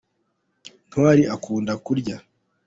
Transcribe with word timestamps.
ntwari 0.87 1.23
akunda 1.35 1.71
kurya 1.85 2.17